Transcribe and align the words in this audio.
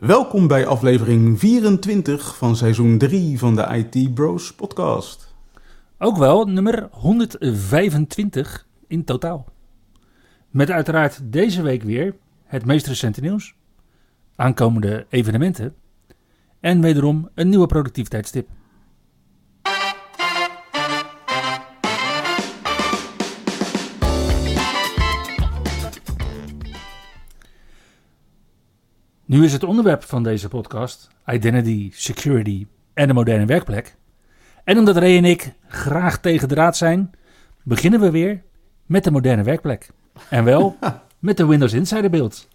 Welkom 0.00 0.46
bij 0.46 0.66
aflevering 0.66 1.38
24 1.38 2.36
van 2.36 2.56
seizoen 2.56 2.98
3 2.98 3.38
van 3.38 3.56
de 3.56 3.86
IT 3.92 4.14
Bros 4.14 4.54
podcast. 4.54 5.34
Ook 5.98 6.16
wel 6.16 6.44
nummer 6.44 6.88
125 6.92 8.66
in 8.86 9.04
totaal. 9.04 9.46
Met 10.50 10.70
uiteraard 10.70 11.32
deze 11.32 11.62
week 11.62 11.82
weer 11.82 12.14
het 12.44 12.64
meest 12.64 12.86
recente 12.86 13.20
nieuws, 13.20 13.54
aankomende 14.36 15.06
evenementen 15.08 15.74
en 16.60 16.80
wederom 16.80 17.28
een 17.34 17.48
nieuwe 17.48 17.66
productiviteitstip. 17.66 18.48
Nu 29.28 29.44
is 29.44 29.52
het 29.52 29.64
onderwerp 29.64 30.04
van 30.04 30.22
deze 30.22 30.48
podcast 30.48 31.08
identity, 31.26 31.90
security 31.92 32.66
en 32.94 33.08
de 33.08 33.14
moderne 33.14 33.46
werkplek. 33.46 33.96
En 34.64 34.78
omdat 34.78 34.96
Ray 34.96 35.16
en 35.16 35.24
ik 35.24 35.52
graag 35.66 36.20
tegen 36.20 36.48
de 36.48 36.54
raad 36.54 36.76
zijn, 36.76 37.10
beginnen 37.62 38.00
we 38.00 38.10
weer 38.10 38.42
met 38.86 39.04
de 39.04 39.10
moderne 39.10 39.42
werkplek. 39.42 39.90
En 40.28 40.44
wel 40.44 40.76
met 41.18 41.36
de 41.36 41.46
Windows 41.46 41.72
Insider 41.72 42.10
beeld. 42.10 42.48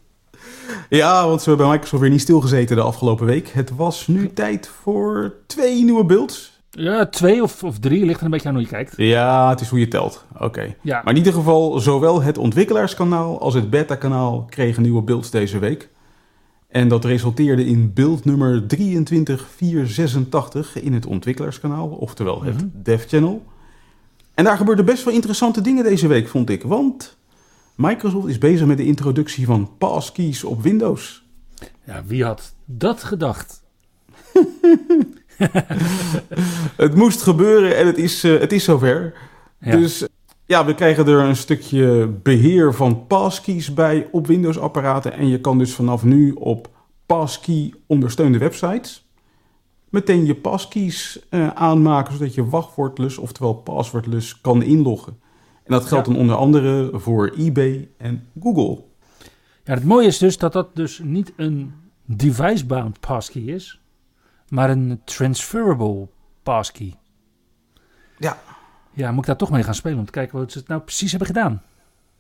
Ja, 0.90 1.28
want 1.28 1.44
we 1.44 1.50
hebben 1.50 1.66
bij 1.66 1.76
Microsoft 1.76 2.02
weer 2.02 2.12
niet 2.12 2.22
stilgezeten 2.22 2.76
de 2.76 2.82
afgelopen 2.82 3.26
week. 3.26 3.48
Het 3.48 3.76
was 3.76 4.08
nu 4.08 4.34
tijd 4.34 4.68
voor 4.68 5.34
twee 5.48 5.84
nieuwe 5.84 6.06
builds. 6.06 6.62
Ja, 6.70 7.06
twee 7.06 7.44
of, 7.44 7.64
of 7.64 7.80
drie, 7.80 8.06
ligt 8.06 8.20
er 8.20 8.26
een 8.26 8.32
beetje 8.32 8.48
aan 8.48 8.54
hoe 8.54 8.64
je 8.64 8.70
kijkt. 8.70 8.94
Ja, 8.98 9.50
het 9.50 9.62
is 9.62 9.70
hoe 9.70 9.80
je 9.80 9.88
telt. 9.88 10.26
Oké. 10.40 10.76
Ja. 10.82 11.02
Maar 11.04 11.14
in 11.14 11.20
ieder 11.20 11.34
geval, 11.34 11.80
zowel 11.80 12.22
het 12.22 12.38
ontwikkelaarskanaal 12.38 13.40
als 13.40 13.54
het 13.54 13.70
beta-kanaal 13.70 14.46
kregen 14.50 14.82
nieuwe 14.82 15.02
builds 15.02 15.30
deze 15.30 15.60
week. 15.60 15.90
En 16.74 16.88
dat 16.88 17.06
resulteerde 17.06 17.66
in 17.66 17.94
build 17.94 18.26
nummer 18.26 18.68
23486 18.68 20.82
in 20.82 20.94
het 20.94 21.06
ontwikkelaarskanaal, 21.06 21.88
oftewel 21.88 22.44
het 22.44 22.56
Mhm. 22.56 22.66
Dev 22.74 23.08
Channel. 23.08 23.46
En 24.34 24.44
daar 24.44 24.58
gebeurden 24.58 24.86
best 24.86 25.04
wel 25.04 25.14
interessante 25.14 25.62
dingen 25.62 25.84
deze 25.84 26.08
week, 26.08 26.28
vond 26.28 26.50
ik. 26.50 26.64
Want 26.64 27.18
Microsoft 27.76 28.28
is 28.28 28.38
bezig 28.38 28.68
met 28.68 28.78
de 28.78 28.86
introductie 28.86 29.46
van 29.46 29.70
passkeys 29.78 30.44
op 30.44 30.62
Windows. 30.62 31.24
Ja, 31.86 32.04
wie 32.06 32.24
had 32.24 32.54
dat 32.66 33.04
gedacht? 33.04 33.62
Het 36.76 36.96
moest 36.96 37.22
gebeuren 37.22 37.78
en 37.78 37.88
het 37.88 37.98
is, 37.98 38.24
eh, 38.24 38.40
het 38.40 38.52
is 38.52 38.64
zover. 38.64 39.14
Ja. 39.60 39.76
Dus 39.76 40.08
ja, 40.54 40.66
we 40.66 40.76
krijgen 40.76 41.08
er 41.08 41.20
een 41.20 41.36
stukje 41.36 42.08
beheer 42.08 42.74
van 42.74 43.08
passkeys 43.08 43.74
bij 43.74 44.08
op 44.12 44.28
Windows-apparaten. 44.28 45.14
En 45.14 45.28
je 45.28 45.42
kan 45.42 45.58
dus 45.58 45.74
vanaf 45.74 46.04
nu 46.04 46.32
op 46.32 46.70
passkey 47.06 47.74
ondersteunde 47.88 48.38
websites 48.38 49.08
meteen 49.90 50.26
je 50.26 50.36
passkeys 50.36 51.20
eh, 51.30 51.48
aanmaken, 51.48 52.14
zodat 52.14 52.34
je 52.34 52.50
wachtwoordless, 52.50 53.18
oftewel 53.18 53.54
passwordless, 53.54 54.42
kan 54.42 54.64
inloggen. 54.64 55.20
En 55.64 55.74
dat 55.74 55.86
geldt 55.86 56.08
Ja. 56.08 56.12
dan 56.14 56.22
onder 56.22 56.36
andere 56.36 56.90
voor 56.94 57.34
eBay 57.38 57.90
en 57.98 58.28
Google. 58.40 58.84
Ja, 59.64 59.74
het 59.74 59.84
mooie 59.84 60.08
is 60.08 60.18
dus 60.18 60.38
dat 60.38 60.54
dat 60.54 60.76
dus 60.76 61.02
niet 61.04 61.34
een 61.36 61.74
device-bound 62.06 63.00
passkey 63.00 63.42
is, 63.42 63.80
maar 64.50 64.70
een 64.70 65.02
transferable 65.06 66.08
passkey. 66.44 66.94
Ja. 68.94 69.06
Ja, 69.06 69.12
moet 69.12 69.20
ik 69.20 69.26
daar 69.26 69.38
toch 69.38 69.50
mee 69.52 69.64
gaan 69.64 69.76
spelen 69.76 70.00
om 70.00 70.06
te 70.06 70.12
kijken 70.12 70.40
wat 70.40 70.52
ze 70.52 70.58
het 70.58 70.68
nou 70.68 70.82
precies 70.82 71.10
hebben 71.10 71.28
gedaan. 71.28 71.62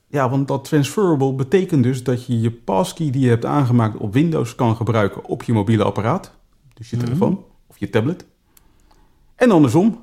Ja, 0.07 0.29
want 0.29 0.47
dat 0.47 0.63
transferable 0.63 1.34
betekent 1.34 1.84
dus 1.84 2.03
dat 2.03 2.25
je 2.25 2.41
je 2.41 2.51
passkey 2.51 3.09
die 3.11 3.22
je 3.22 3.29
hebt 3.29 3.45
aangemaakt 3.45 3.97
op 3.97 4.13
Windows 4.13 4.56
kan 4.56 4.75
gebruiken 4.75 5.25
op 5.25 5.44
je 5.44 5.53
mobiele 5.53 5.83
apparaat. 5.83 6.31
Dus 6.73 6.89
je 6.89 6.95
Mhm. 6.95 7.06
telefoon 7.06 7.44
of 7.67 7.78
je 7.78 7.89
tablet. 7.89 8.25
En 9.35 9.51
andersom. 9.51 10.01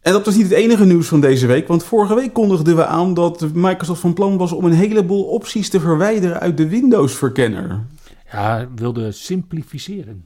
En 0.00 0.12
dat 0.12 0.24
was 0.24 0.34
niet 0.34 0.44
het 0.48 0.52
enige 0.52 0.84
nieuws 0.84 1.08
van 1.08 1.20
deze 1.20 1.46
week, 1.46 1.68
want 1.68 1.84
vorige 1.84 2.14
week 2.14 2.32
kondigden 2.32 2.76
we 2.76 2.86
aan 2.86 3.14
dat 3.14 3.52
Microsoft 3.52 4.00
van 4.00 4.12
plan 4.14 4.36
was 4.36 4.52
om 4.52 4.64
een 4.64 4.72
heleboel 4.72 5.24
opties 5.24 5.68
te 5.70 5.80
verwijderen 5.80 6.40
uit 6.40 6.56
de 6.56 6.68
Windows-verkenner. 6.68 7.80
Ja, 8.32 8.68
wilde 8.74 9.12
simplificeren. 9.12 10.24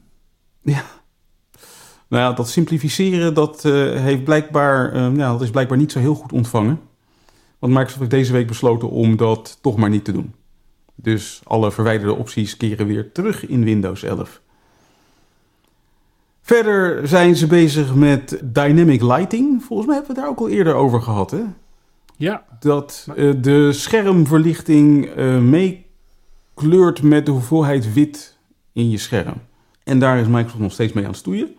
Nou 2.09 2.23
ja, 2.23 2.33
dat 2.33 2.49
simplificeren, 2.49 3.33
dat, 3.33 3.65
eh, 3.65 3.73
heeft 3.91 4.23
blijkbaar, 4.23 4.93
eh, 4.93 5.15
ja, 5.15 5.31
dat 5.31 5.41
is 5.41 5.49
blijkbaar 5.49 5.77
niet 5.77 5.91
zo 5.91 5.99
heel 5.99 6.15
goed 6.15 6.31
ontvangen. 6.31 6.79
Want 7.59 7.73
Microsoft 7.73 7.99
heeft 7.99 8.11
deze 8.11 8.33
week 8.33 8.47
besloten 8.47 8.89
om 8.89 9.17
dat 9.17 9.57
toch 9.61 9.77
maar 9.77 9.89
niet 9.89 10.05
te 10.05 10.11
doen. 10.11 10.33
Dus 10.95 11.41
alle 11.43 11.71
verwijderde 11.71 12.13
opties 12.13 12.57
keren 12.57 12.87
weer 12.87 13.11
terug 13.11 13.47
in 13.47 13.63
Windows 13.63 14.03
11. 14.03 14.41
Verder 16.41 17.07
zijn 17.07 17.35
ze 17.35 17.47
bezig 17.47 17.95
met 17.95 18.39
Dynamic 18.43 19.01
Lighting. 19.01 19.63
Volgens 19.63 19.87
mij 19.87 19.97
hebben 19.97 20.15
we 20.15 20.21
het 20.21 20.29
daar 20.29 20.37
ook 20.37 20.47
al 20.47 20.55
eerder 20.55 20.73
over 20.73 21.01
gehad, 21.01 21.31
hè? 21.31 21.43
Ja, 22.15 22.43
Dat 22.59 23.07
eh, 23.15 23.33
de 23.41 23.73
schermverlichting 23.73 25.05
eh, 25.05 25.37
meekleurt 25.37 27.01
met 27.01 27.25
de 27.25 27.31
hoeveelheid 27.31 27.93
wit 27.93 28.37
in 28.73 28.89
je 28.89 28.97
scherm. 28.97 29.33
En 29.83 29.99
daar 29.99 30.19
is 30.19 30.27
Microsoft 30.27 30.59
nog 30.59 30.71
steeds 30.71 30.93
mee 30.93 31.03
aan 31.03 31.09
het 31.09 31.19
stoeien. 31.19 31.55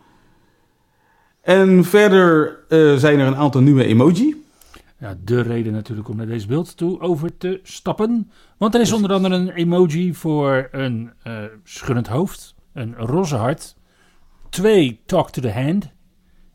En 1.41 1.85
verder 1.85 2.59
eh, 2.69 2.95
zijn 2.95 3.19
er 3.19 3.27
een 3.27 3.37
aantal 3.37 3.61
nieuwe 3.61 3.85
emoji. 3.85 4.45
ja, 4.99 5.17
de 5.25 5.41
reden 5.41 5.73
natuurlijk 5.73 6.09
om 6.09 6.17
naar 6.17 6.27
deze 6.27 6.47
beeld 6.47 6.77
toe 6.77 7.01
over 7.01 7.37
te 7.37 7.61
stappen. 7.63 8.31
Want 8.57 8.75
er 8.75 8.81
is 8.81 8.93
onder 8.93 9.13
andere 9.13 9.35
een 9.35 9.51
emoji 9.51 10.15
voor 10.15 10.69
een 10.71 11.13
eh 11.23 11.45
schuddend 11.65 12.07
hoofd, 12.07 12.55
een 12.73 12.95
roze 12.95 13.37
hart, 13.37 13.77
twee 14.49 15.01
talk 15.07 15.31
to 15.31 15.43
the 15.43 15.53
hand 15.53 15.91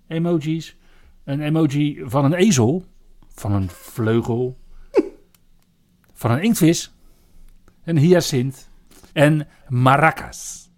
emojis, 0.07 0.77
een 1.23 1.41
emoji 1.41 2.01
van 2.05 2.25
een 2.25 2.33
ezel, 2.33 2.85
van 3.33 3.51
een 3.51 3.69
vleugel, 3.69 4.57
van 6.13 6.31
een 6.31 6.41
inktvis, 6.41 6.93
een 7.83 7.97
hyacint 7.97 8.69
en 9.13 9.47
maracas. 9.67 10.69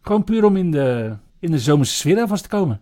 Gewoon 0.00 0.24
puur 0.24 0.44
om 0.44 0.56
in 0.56 0.70
de, 0.70 1.16
in 1.38 1.50
de 1.50 1.58
zomerse 1.58 1.94
sfeer 1.94 2.20
alvast 2.20 2.42
te 2.42 2.48
komen. 2.48 2.80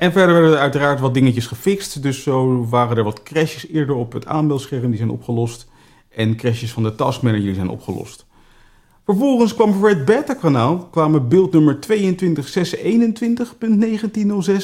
En 0.00 0.12
verder 0.12 0.34
werden 0.34 0.52
er 0.52 0.58
uiteraard 0.58 1.00
wat 1.00 1.14
dingetjes 1.14 1.46
gefixt. 1.46 2.02
Dus 2.02 2.22
zo 2.22 2.66
waren 2.68 2.96
er 2.96 3.04
wat 3.04 3.22
crashes 3.22 3.68
eerder 3.68 3.94
op 3.94 4.12
het 4.12 4.26
aanbeeldscherm 4.26 4.88
die 4.88 4.96
zijn 4.96 5.10
opgelost. 5.10 5.68
En 6.08 6.36
crashes 6.36 6.72
van 6.72 6.82
de 6.82 6.94
Task 6.94 7.22
Manager 7.22 7.46
die 7.46 7.54
zijn 7.54 7.68
opgelost. 7.68 8.26
Vervolgens 9.04 9.54
kwam 9.54 9.72
voor 9.72 9.88
het 9.88 10.04
beta-kanaal 10.04 10.78
kwamen 10.78 11.28
beeld 11.28 11.52
nummer 11.52 11.78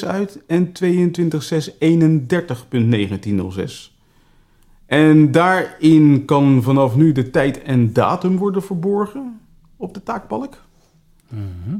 22.621.1906 0.00 0.06
uit 0.06 0.42
en 0.46 0.72
22.631.1906. 0.82 0.84
En 4.86 5.32
daarin 5.32 6.25
kan 6.25 6.62
vanaf 6.62 6.96
nu 6.96 7.12
de 7.12 7.30
tijd 7.30 7.62
en 7.62 7.92
datum 7.92 8.36
worden 8.36 8.62
verborgen 8.62 9.41
op 9.76 9.94
de 9.94 10.02
taakbalk. 10.02 10.62
Mhm. 11.28 11.76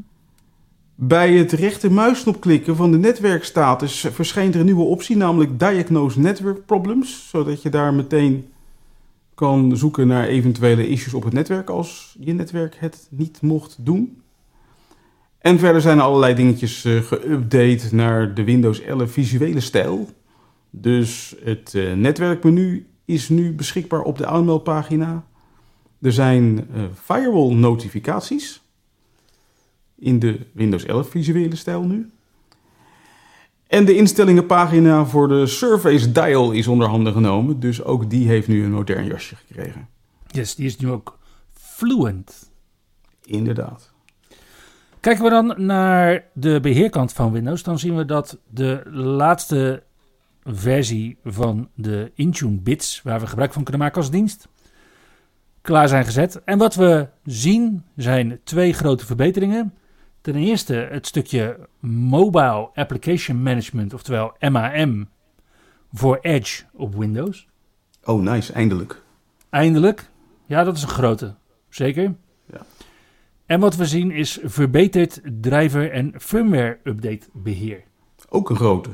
Bij 0.99 1.34
het 1.34 1.53
rechtermuisknop 1.53 2.41
klikken 2.41 2.77
van 2.77 2.91
de 2.91 2.98
netwerkstatus 2.98 4.07
verschijnt 4.10 4.54
er 4.54 4.60
een 4.60 4.66
nieuwe 4.66 4.83
optie, 4.83 5.16
namelijk 5.16 5.59
Diagnose 5.59 6.21
Network 6.21 6.66
Problems, 6.66 7.28
zodat 7.28 7.63
je 7.63 7.71
daar 7.71 7.95
meteen 7.95 8.48
kan 9.34 9.77
zoeken 9.77 10.07
naar 10.07 10.27
eventuele 10.27 10.89
issues 10.89 11.15
op 11.15 11.25
het 11.25 11.33
netwerk 11.33 11.71
als 11.71 12.16
je 12.21 12.33
netwerk 12.33 12.77
het 12.78 13.09
niet 13.10 13.41
mocht 13.41 13.77
doen. 13.81 14.22
En 15.39 15.59
verder 15.59 15.81
zijn 15.81 15.98
er 15.98 16.04
allerlei 16.04 16.34
dingetjes 16.34 16.84
eh, 16.84 17.03
geüpdate 17.03 17.95
naar 17.95 18.34
de 18.34 18.45
Windows 18.45 18.81
11 18.81 19.10
visuele 19.10 19.60
stijl. 19.60 20.09
Dus 20.71 21.34
het 21.45 21.75
eh, 21.75 21.93
netwerkmenu 21.93 22.87
is 23.04 23.28
nu 23.28 23.53
beschikbaar 23.53 24.03
op 24.03 24.19
de 24.19 24.27
aanmeldpagina. 24.27 25.25
Er 26.01 26.13
zijn 26.13 26.66
eh, 26.75 26.83
firewall 26.95 27.54
notificaties 27.54 28.65
in 29.98 30.19
de 30.19 30.47
Windows 30.53 30.84
11 30.84 31.10
visuele 31.10 31.57
stijl 31.57 31.83
nu. 31.83 32.10
En 33.66 33.84
de 33.84 33.97
instellingenpagina 33.97 35.04
voor 35.04 35.28
de 35.28 35.47
Surface 35.47 36.13
Dial 36.13 36.53
is 36.53 36.66
onder 36.66 36.89
handen 36.89 37.13
genomen. 37.13 37.60
Dus 37.60 37.83
ook 37.83 38.10
die 38.10 38.28
heeft 38.28 38.48
nu 38.48 38.65
een 38.65 38.72
modern 38.72 39.07
jasje 39.07 39.37
gekregen. 39.37 39.89
Yes, 40.27 40.54
die 40.54 40.66
is 40.66 40.77
nu 40.77 40.91
ook 40.91 41.19
fluent. 41.53 42.51
Inderdaad. 43.25 43.93
Kijken 45.01 45.25
we 45.25 45.31
dan 45.31 45.54
naar 45.57 46.25
de 46.33 46.60
beheerkant 46.60 47.13
van 47.13 47.33
Windows, 47.33 47.63
dan 47.63 47.78
zien 47.78 47.97
we 47.97 48.04
dat 48.04 48.39
de 48.48 48.83
laatste 48.93 49.83
versie 50.45 51.19
van 51.25 51.69
de 51.75 52.13
Intune 52.15 52.57
bits, 52.57 53.03
waar 53.03 53.21
we 53.21 53.27
gebruik 53.27 53.53
van 53.53 53.63
kunnen 53.63 53.83
maken 53.83 54.01
als 54.01 54.10
dienst, 54.10 54.48
klaar 55.60 55.89
zijn 55.89 56.04
gezet. 56.04 56.43
En 56.45 56.59
wat 56.59 56.75
we 56.75 57.09
zien 57.25 57.84
zijn 57.97 58.41
twee 58.45 58.72
grote 58.72 59.07
verbeteringen. 59.07 59.75
Ten 60.27 60.37
eerste 60.37 60.75
het 60.75 61.07
stukje 61.07 61.59
Mobile 61.81 62.71
Application 62.75 63.43
Management, 63.43 63.95
oftewel 63.95 64.37
MAM, 64.41 65.09
voor 65.93 66.19
Edge 66.21 66.65
op 66.73 66.95
Windows. 66.95 67.49
Oh, 68.05 68.23
nice, 68.23 68.53
eindelijk. 68.53 69.03
Eindelijk. 69.51 70.11
Ja, 70.47 70.65
dat 70.65 70.77
is 70.77 70.83
een 70.83 70.89
grote. 70.89 71.34
Zeker. 71.69 72.15
Ja. 72.53 72.61
En 73.47 73.61
wat 73.61 73.77
we 73.77 73.87
zien 73.87 74.11
is 74.11 74.39
verbeterd 74.43 75.21
driver- 75.41 75.93
en 75.93 76.13
firmware 76.21 76.79
update 76.83 77.27
beheer. 77.33 77.83
Ook 78.29 78.51
een 78.51 78.57
grote. 78.57 78.91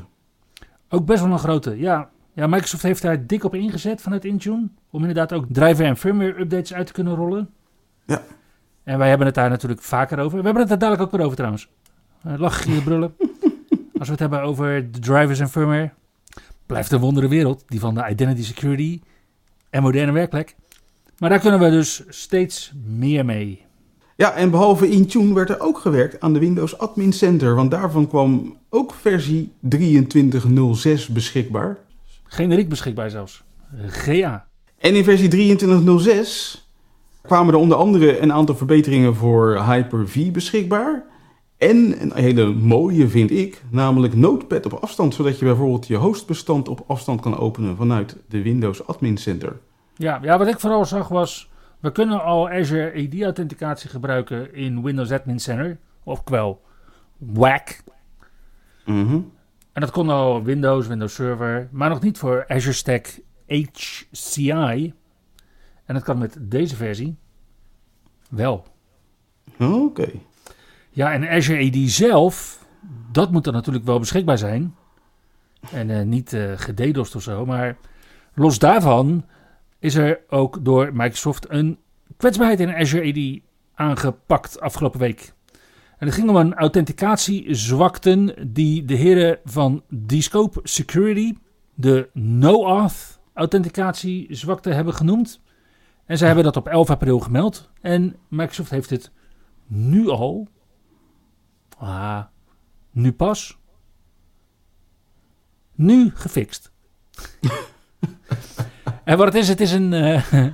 Ook 0.88 1.06
best 1.06 1.22
wel 1.22 1.32
een 1.32 1.38
grote. 1.38 1.78
Ja, 1.78 2.10
ja 2.32 2.46
Microsoft 2.46 2.82
heeft 2.82 3.02
daar 3.02 3.26
dik 3.26 3.44
op 3.44 3.54
ingezet 3.54 4.00
vanuit 4.00 4.24
Intune. 4.24 4.68
Om 4.90 5.00
inderdaad 5.00 5.32
ook 5.32 5.46
driver- 5.48 5.86
en 5.86 5.96
firmware 5.96 6.40
updates 6.40 6.74
uit 6.74 6.86
te 6.86 6.92
kunnen 6.92 7.14
rollen. 7.14 7.50
Ja. 8.06 8.22
En 8.84 8.98
wij 8.98 9.08
hebben 9.08 9.26
het 9.26 9.34
daar 9.34 9.50
natuurlijk 9.50 9.82
vaker 9.82 10.18
over. 10.18 10.38
We 10.38 10.44
hebben 10.44 10.62
het 10.62 10.70
er 10.70 10.78
dadelijk 10.78 11.02
ook 11.02 11.10
weer 11.10 11.24
over 11.24 11.36
trouwens. 11.36 11.68
Uh, 12.26 12.32
lachen, 12.38 12.62
gieren, 12.62 12.82
brullen. 12.82 13.14
Als 13.98 14.06
we 14.06 14.10
het 14.10 14.18
hebben 14.18 14.42
over 14.42 14.92
de 14.92 14.98
drivers 14.98 15.40
en 15.40 15.48
firmware. 15.48 15.90
Blijft 16.66 16.92
een 16.92 17.00
wondere 17.00 17.28
wereld. 17.28 17.64
Die 17.66 17.80
van 17.80 17.94
de 17.94 18.08
identity 18.08 18.42
security 18.42 19.00
en 19.70 19.82
moderne 19.82 20.12
werkplek. 20.12 20.56
Maar 21.18 21.30
daar 21.30 21.40
kunnen 21.40 21.60
we 21.60 21.70
dus 21.70 22.02
steeds 22.08 22.72
meer 22.84 23.24
mee. 23.24 23.64
Ja, 24.16 24.32
en 24.32 24.50
behalve 24.50 24.88
Intune 24.88 25.34
werd 25.34 25.50
er 25.50 25.60
ook 25.60 25.78
gewerkt 25.78 26.20
aan 26.20 26.32
de 26.32 26.38
Windows 26.38 26.78
Admin 26.78 27.12
Center. 27.12 27.54
Want 27.54 27.70
daarvan 27.70 28.08
kwam 28.08 28.58
ook 28.68 28.94
versie 28.94 29.52
2306 29.68 31.08
beschikbaar. 31.08 31.78
Generiek 32.24 32.68
beschikbaar 32.68 33.10
zelfs. 33.10 33.42
GA. 33.86 34.46
En 34.78 34.94
in 34.94 35.04
versie 35.04 35.28
2306 35.28 36.61
kwamen 37.22 37.54
er 37.54 37.60
onder 37.60 37.76
andere 37.76 38.20
een 38.20 38.32
aantal 38.32 38.54
verbeteringen 38.54 39.14
voor 39.14 39.64
Hyper-V 39.64 40.30
beschikbaar. 40.30 41.04
En 41.58 42.02
een 42.02 42.12
hele 42.14 42.46
mooie 42.54 43.08
vind 43.08 43.30
ik, 43.30 43.62
namelijk 43.70 44.14
Notepad 44.14 44.66
op 44.66 44.72
afstand, 44.72 45.14
zodat 45.14 45.38
je 45.38 45.44
bijvoorbeeld 45.44 45.86
je 45.86 45.96
hostbestand 45.96 46.68
op 46.68 46.84
afstand 46.86 47.20
kan 47.20 47.38
openen 47.38 47.76
vanuit 47.76 48.16
de 48.28 48.42
Windows 48.42 48.86
Admin 48.86 49.16
Center. 49.16 49.58
Ja, 49.96 50.18
ja 50.22 50.38
wat 50.38 50.48
ik 50.48 50.60
vooral 50.60 50.84
zag 50.84 51.08
was, 51.08 51.50
we 51.80 51.92
kunnen 51.92 52.24
al 52.24 52.48
Azure 52.48 53.06
AD-authenticatie 53.06 53.90
gebruiken 53.90 54.54
in 54.54 54.82
Windows 54.82 55.10
Admin 55.10 55.40
Center, 55.40 55.78
ofwel 56.04 56.60
WAC. 57.18 57.82
Mm 58.84 59.30
En 59.72 59.80
dat 59.80 59.90
kon 59.90 60.10
al 60.10 60.42
Windows, 60.42 60.86
Windows 60.86 61.14
Server, 61.14 61.68
maar 61.72 61.88
nog 61.88 62.00
niet 62.02 62.18
voor 62.18 62.44
Azure 62.48 62.74
Stack 62.74 63.20
HCI. 63.46 64.92
En 65.92 65.98
dat 65.98 66.06
kan 66.06 66.18
met 66.18 66.36
deze 66.40 66.76
versie 66.76 67.16
wel. 68.30 68.64
Oké. 69.58 70.08
Ja, 70.90 71.12
en 71.12 71.28
Azure 71.28 71.66
AD 71.66 71.90
zelf, 71.90 72.64
dat 73.10 73.32
moet 73.32 73.44
dan 73.44 73.52
natuurlijk 73.52 73.84
wel 73.84 73.98
beschikbaar 73.98 74.38
zijn. 74.38 74.74
En 75.72 75.88
uh, 75.88 76.02
niet 76.02 76.32
uh, 76.32 76.52
gededost 76.56 77.14
of 77.14 77.22
zo. 77.22 77.46
Maar 77.46 77.76
los 78.34 78.58
daarvan 78.58 79.24
is 79.78 79.94
er 79.94 80.20
ook 80.28 80.64
door 80.64 80.90
Microsoft 80.92 81.50
een 81.50 81.78
kwetsbaarheid 82.16 82.60
in 82.60 82.74
Azure 82.74 83.08
AD 83.08 83.40
aangepakt 83.74 84.60
afgelopen 84.60 85.00
week. 85.00 85.32
En 85.98 86.06
het 86.06 86.14
ging 86.14 86.28
om 86.28 86.36
een 86.36 86.54
authenticatiezwakten 86.54 88.52
die 88.52 88.84
de 88.84 88.94
heren 88.94 89.38
van 89.44 89.82
Dscope 90.06 90.60
Security 90.62 91.34
de 91.74 92.08
no-auth 92.12 93.20
authenticatiezwakte 93.32 94.70
hebben 94.70 94.94
genoemd. 94.94 95.40
En 96.06 96.18
zij 96.18 96.26
hebben 96.26 96.44
dat 96.44 96.56
op 96.56 96.68
11 96.68 96.90
april 96.90 97.20
gemeld. 97.20 97.70
En 97.80 98.16
Microsoft 98.28 98.70
heeft 98.70 98.90
het 98.90 99.10
nu 99.66 100.08
al 100.08 100.48
Ah, 101.82 102.22
nu 102.90 103.12
pas. 103.12 103.58
Nu 105.74 106.10
gefixt. 106.14 106.72
en 109.04 109.16
wat 109.16 109.26
het 109.26 109.34
is, 109.34 109.48
het 109.48 109.60
is 109.60 109.72
een, 109.72 109.92
uh, 109.92 110.22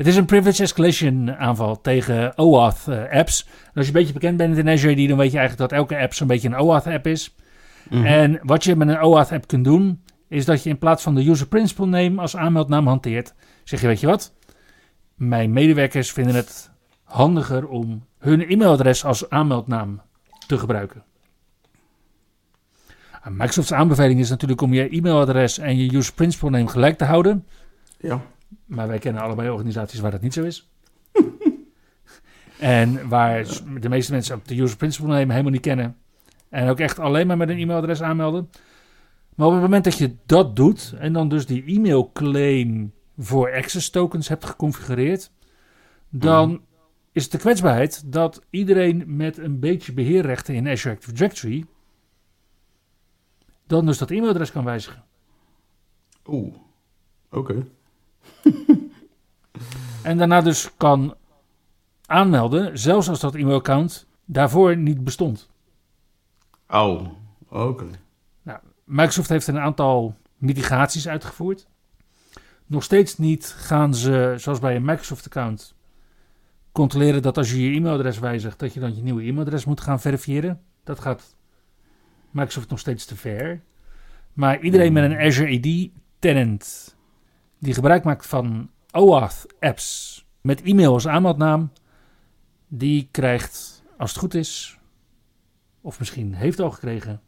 het 0.00 0.06
is 0.06 0.16
een 0.16 0.24
privilege 0.24 0.62
escalation 0.62 1.36
aanval 1.36 1.80
tegen 1.80 2.38
OAuth 2.38 2.86
uh, 2.88 3.10
apps. 3.10 3.44
En 3.44 3.72
als 3.74 3.86
je 3.86 3.92
een 3.92 3.98
beetje 3.98 4.12
bekend 4.12 4.36
bent 4.36 4.56
in 4.56 4.68
Azure 4.68 5.08
dan 5.08 5.16
weet 5.16 5.32
je 5.32 5.38
eigenlijk 5.38 5.70
dat 5.70 5.78
elke 5.78 5.98
app 5.98 6.14
zo'n 6.14 6.26
beetje 6.26 6.48
een 6.48 6.58
OAuth 6.58 6.86
app 6.86 7.06
is. 7.06 7.34
Mm 7.88 7.98
-hmm. 7.98 8.06
En 8.06 8.40
wat 8.42 8.64
je 8.64 8.76
met 8.76 8.88
een 8.88 9.02
OAuth 9.02 9.32
app 9.32 9.46
kunt 9.46 9.64
doen, 9.64 10.02
is 10.28 10.44
dat 10.44 10.62
je 10.62 10.70
in 10.70 10.78
plaats 10.78 11.02
van 11.02 11.14
de 11.14 11.28
user 11.28 11.46
principal 11.46 11.88
name 11.88 12.20
als 12.20 12.36
aanmeldnaam 12.36 12.86
hanteert, 12.86 13.34
zeg 13.64 13.80
je 13.80 13.86
weet 13.86 14.00
je 14.00 14.06
wat, 14.06 14.34
mijn 15.14 15.52
medewerkers 15.52 16.12
vinden 16.12 16.34
het 16.34 16.70
handiger 17.02 17.68
om 17.68 18.06
hun 18.18 18.50
e-mailadres 18.50 19.04
als 19.04 19.30
aanmeldnaam 19.30 20.00
te 20.46 20.58
gebruiken. 20.58 21.04
Microsoft's 23.30 23.72
aanbeveling 23.72 24.20
is 24.20 24.30
natuurlijk 24.30 24.60
om 24.60 24.72
je 24.72 24.88
e-mailadres 24.88 25.58
en 25.58 25.76
je 25.76 25.96
user 25.96 26.14
principal 26.14 26.50
name 26.50 26.68
gelijk 26.68 26.98
te 26.98 27.04
houden. 27.04 27.46
Ja. 27.98 28.20
Maar 28.66 28.88
wij 28.88 28.98
kennen 28.98 29.22
allebei 29.22 29.50
organisaties 29.50 30.00
waar 30.00 30.10
dat 30.10 30.20
niet 30.20 30.32
zo 30.32 30.42
is. 30.42 30.70
en 32.58 33.08
waar 33.08 33.46
de 33.80 33.88
meeste 33.88 34.12
mensen 34.12 34.34
ook 34.34 34.46
de 34.46 34.60
user 34.60 34.76
principal 34.76 35.10
name 35.10 35.30
helemaal 35.30 35.52
niet 35.52 35.60
kennen. 35.60 35.96
En 36.48 36.68
ook 36.68 36.80
echt 36.80 36.98
alleen 36.98 37.26
maar 37.26 37.36
met 37.36 37.48
een 37.48 37.58
e-mailadres 37.58 38.02
aanmelden. 38.02 38.50
Maar 39.34 39.46
op 39.46 39.52
het 39.52 39.62
moment 39.62 39.84
dat 39.84 39.98
je 39.98 40.16
dat 40.26 40.56
doet 40.56 40.94
en 40.98 41.12
dan 41.12 41.28
dus 41.28 41.46
die 41.46 41.64
e-mail 41.64 42.10
claim 42.12 42.92
voor 43.18 43.54
access 43.54 43.90
tokens 43.90 44.28
hebt 44.28 44.44
geconfigureerd, 44.44 45.30
dan 46.08 46.50
mm 46.50 46.70
is 47.12 47.28
de 47.28 47.38
kwetsbaarheid 47.38 48.12
dat 48.12 48.40
iedereen 48.50 49.16
met 49.16 49.38
een 49.38 49.60
beetje 49.60 49.92
beheerrechten 49.92 50.54
in 50.54 50.68
Azure 50.68 50.94
Active 50.94 51.12
Directory 51.12 51.66
dan 53.66 53.86
dus 53.86 53.98
dat 53.98 54.10
e-mailadres 54.10 54.52
kan 54.52 54.64
wijzigen. 54.64 55.04
Oeh, 56.26 56.54
oké. 57.30 57.66
en 60.02 60.18
daarna 60.18 60.40
dus 60.40 60.76
kan 60.76 61.14
aanmelden, 62.06 62.78
zelfs 62.78 63.08
als 63.08 63.20
dat 63.20 63.34
e-mailaccount 63.34 64.06
daarvoor 64.24 64.76
niet 64.76 65.04
bestond. 65.04 65.50
Oh, 66.68 67.06
oké. 67.48 67.86
Nou, 68.42 68.58
Microsoft 68.84 69.28
heeft 69.28 69.46
een 69.46 69.58
aantal 69.58 70.14
mitigaties 70.36 71.08
uitgevoerd. 71.08 71.66
Nog 72.66 72.82
steeds 72.82 73.18
niet 73.18 73.46
gaan 73.46 73.94
ze, 73.94 74.34
zoals 74.36 74.58
bij 74.58 74.76
een 74.76 74.84
Microsoft-account, 74.84 75.74
controleren 76.72 77.22
dat 77.22 77.36
als 77.36 77.50
je 77.50 77.62
je 77.62 77.76
e-mailadres 77.76 78.18
wijzigt, 78.18 78.58
dat 78.58 78.74
je 78.74 78.80
dan 78.80 78.96
je 78.96 79.02
nieuwe 79.02 79.22
e-mailadres 79.22 79.64
moet 79.64 79.80
gaan 79.80 80.00
verifiëren. 80.00 80.60
Dat 80.84 81.00
gaat 81.00 81.36
Microsoft 82.30 82.68
nog 82.68 82.78
steeds 82.78 83.04
te 83.04 83.16
ver. 83.16 83.62
Maar 84.32 84.60
iedereen 84.60 84.92
met 84.92 85.04
een 85.04 85.18
Azure 85.18 85.56
AD 85.56 86.00
tenant 86.18 86.96
die 87.58 87.74
gebruik 87.74 88.04
maakt 88.04 88.26
van 88.26 88.70
OAuth 88.90 89.46
apps 89.60 90.26
met 90.40 90.62
e-mail 90.62 90.92
als 90.92 91.08
aanmeldnaam, 91.08 91.72
die 92.68 93.08
krijgt, 93.10 93.82
als 93.98 94.10
het 94.10 94.20
goed 94.20 94.34
is, 94.34 94.78
of 95.80 95.98
misschien 95.98 96.34
heeft 96.34 96.60
al 96.60 96.70
gekregen, 96.70 97.20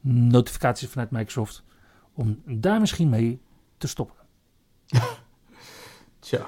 notificaties 0.00 0.88
vanuit 0.88 1.10
Microsoft 1.10 1.64
om 2.12 2.42
daar 2.46 2.80
misschien 2.80 3.08
mee 3.08 3.40
te 3.76 3.88
stoppen. 3.88 4.16
Tja. 6.18 6.46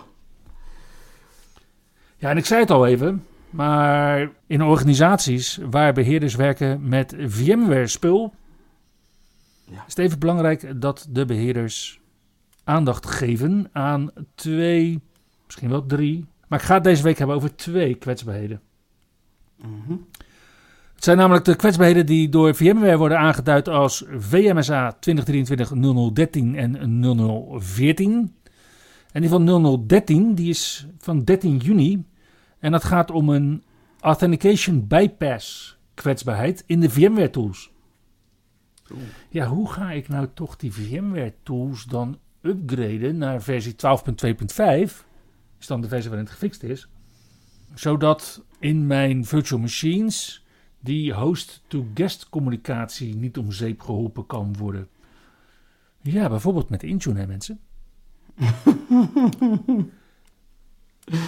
Ja, 2.16 2.30
en 2.30 2.36
ik 2.36 2.46
zei 2.46 2.60
het 2.60 2.70
al 2.70 2.86
even, 2.86 3.26
maar 3.50 4.30
in 4.46 4.62
organisaties 4.62 5.58
waar 5.70 5.92
beheerders 5.92 6.34
werken 6.34 6.88
met 6.88 7.14
VMware-spul, 7.18 8.34
ja. 9.64 9.84
is 9.86 9.94
het 9.94 9.98
even 9.98 10.18
belangrijk 10.18 10.80
dat 10.80 11.06
de 11.10 11.24
beheerders 11.24 12.00
aandacht 12.64 13.06
geven 13.06 13.68
aan 13.72 14.10
twee, 14.34 15.00
misschien 15.44 15.68
wel 15.68 15.86
drie, 15.86 16.26
maar 16.46 16.58
ik 16.58 16.64
ga 16.64 16.74
het 16.74 16.84
deze 16.84 17.02
week 17.02 17.18
hebben 17.18 17.36
over 17.36 17.56
twee 17.56 17.94
kwetsbaarheden. 17.94 18.60
Mm 19.56 19.82
-hmm. 19.86 20.06
Het 21.00 21.08
zijn 21.08 21.20
namelijk 21.20 21.44
de 21.44 21.56
kwetsbaarheden 21.56 22.06
die 22.06 22.28
door 22.28 22.54
VMware 22.54 22.96
worden 22.96 23.18
aangeduid 23.18 23.68
als 23.68 24.04
VMSA 24.18 24.96
2023-0013 24.96 24.98
en 26.32 27.00
0014. 27.60 28.34
En 29.12 29.20
die 29.20 29.30
van 29.30 29.86
0013 29.86 30.34
die 30.34 30.48
is 30.48 30.86
van 30.98 31.24
13 31.24 31.56
juni 31.56 32.04
en 32.58 32.72
dat 32.72 32.84
gaat 32.84 33.10
om 33.10 33.28
een 33.28 33.62
Authentication 34.00 34.86
Bypass 34.86 35.76
kwetsbaarheid 35.94 36.62
in 36.66 36.80
de 36.80 36.90
VMware 36.90 37.30
tools. 37.30 37.70
Oeh. 38.92 39.02
Ja, 39.28 39.46
hoe 39.46 39.72
ga 39.72 39.90
ik 39.90 40.08
nou 40.08 40.28
toch 40.34 40.56
die 40.56 40.72
VMware 40.72 41.34
tools 41.42 41.84
dan 41.84 42.18
upgraden 42.42 43.18
naar 43.18 43.42
versie 43.42 43.72
12.2.5? 43.72 43.78
Is 45.60 45.66
dan 45.66 45.80
de 45.80 45.88
versie 45.88 46.10
waarin 46.10 46.26
het 46.26 46.34
gefixt 46.34 46.62
is. 46.62 46.88
Zodat 47.74 48.44
in 48.58 48.86
mijn 48.86 49.24
virtual 49.24 49.60
machines 49.60 50.44
die 50.80 51.14
host-to-guest 51.14 52.28
communicatie 52.28 53.14
niet 53.14 53.38
om 53.38 53.52
zeep 53.52 53.80
geholpen 53.80 54.26
kan 54.26 54.56
worden. 54.58 54.88
Ja, 56.02 56.28
bijvoorbeeld 56.28 56.68
met 56.70 56.82
Intune, 56.82 57.20
hè, 57.20 57.26
mensen. 57.26 57.60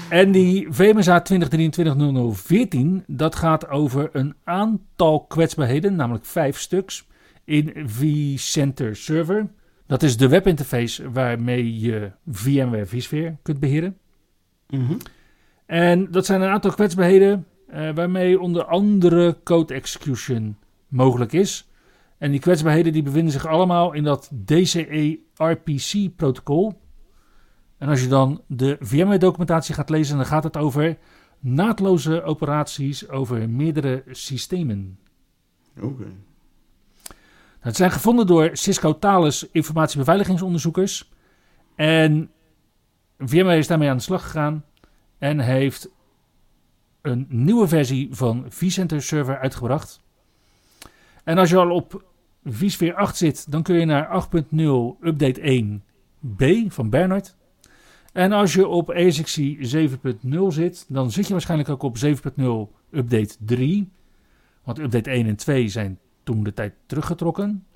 en 0.08 0.32
die 0.32 0.66
VMSA 0.70 1.24
2023-0014, 1.32 3.04
dat 3.06 3.34
gaat 3.34 3.68
over 3.68 4.08
een 4.12 4.34
aantal 4.44 5.20
kwetsbaarheden, 5.20 5.94
namelijk 5.96 6.24
vijf 6.24 6.58
stuks, 6.58 7.06
in 7.44 7.72
vCenter 7.86 8.96
Server. 8.96 9.50
Dat 9.86 10.02
is 10.02 10.16
de 10.16 10.28
webinterface 10.28 11.10
waarmee 11.10 11.80
je 11.80 12.10
VMware 12.30 12.86
vSphere 12.86 13.36
kunt 13.42 13.60
beheren. 13.60 13.98
Mhm. 14.68 14.96
En 15.66 16.10
dat 16.10 16.26
zijn 16.26 16.40
een 16.40 16.50
aantal 16.50 16.72
kwetsbaarheden 16.72 17.46
waarmee 17.94 18.40
onder 18.40 18.64
andere 18.64 19.38
code 19.44 19.74
execution 19.74 20.56
mogelijk 20.88 21.32
is. 21.32 21.68
En 22.18 22.30
die 22.30 22.40
kwetsbaarheden 22.40 22.92
die 22.92 23.02
bevinden 23.02 23.32
zich 23.32 23.46
allemaal 23.46 23.92
in 23.92 24.02
dat 24.04 24.30
DCE 24.44 25.18
RPC 25.36 26.16
protocol. 26.16 26.80
En 27.78 27.88
als 27.88 28.02
je 28.02 28.08
dan 28.08 28.42
de 28.46 28.76
VMware 28.80 29.18
documentatie 29.18 29.74
gaat 29.74 29.90
lezen, 29.90 30.16
dan 30.16 30.26
gaat 30.26 30.44
het 30.44 30.56
over 30.56 30.98
naadloze 31.38 32.22
operaties 32.22 33.08
over 33.08 33.50
meerdere 33.50 34.02
systemen. 34.10 34.98
Oké. 35.80 36.06
Het 37.60 37.76
zijn 37.76 37.90
gevonden 37.90 38.26
door 38.26 38.50
Cisco 38.52 38.98
Thales 38.98 39.50
informatiebeveiligingsonderzoekers. 39.50 41.10
En 41.74 42.30
VMware 43.18 43.58
is 43.58 43.66
daarmee 43.66 43.88
aan 43.88 43.96
de 43.96 44.02
slag 44.02 44.22
gegaan 44.22 44.64
en 45.18 45.38
heeft 45.38 45.90
een 47.02 47.26
nieuwe 47.28 47.68
versie 47.68 48.08
van 48.10 48.44
vCenter 48.48 49.02
Server 49.02 49.38
uitgebracht. 49.38 50.00
En 51.24 51.38
als 51.38 51.50
je 51.50 51.56
al 51.56 51.70
op 51.70 52.04
vSphere 52.44 52.94
8 52.94 53.16
zit, 53.16 53.50
dan 53.50 53.62
kun 53.62 53.78
je 53.78 53.84
naar 53.84 54.26
8.0 54.30 54.60
update 55.00 55.62
1b 55.62 56.66
van 56.68 56.90
Bernard. 56.90 57.36
En 58.12 58.32
als 58.32 58.52
je 58.52 58.66
op 58.66 58.90
ESXi 58.90 59.58
7.0 60.24 60.38
zit, 60.48 60.84
dan 60.88 61.10
zit 61.10 61.26
je 61.26 61.32
waarschijnlijk 61.32 61.68
ook 61.68 61.82
op 61.82 61.96
7.0 62.04 62.10
update 62.90 63.36
3. 63.38 63.90
Want 64.64 64.78
update 64.78 65.10
1 65.10 65.26
en 65.26 65.36
2 65.36 65.68
zijn 65.68 65.98
toen 66.22 66.42
de 66.42 66.54
tijd 66.54 66.74
teruggetrokken. 66.86 67.66